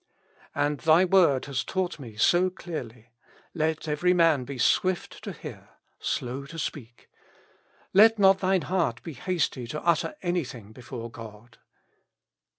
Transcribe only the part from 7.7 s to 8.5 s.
let not